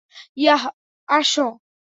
Yeah, 0.37 0.63
আসো। 1.09 1.47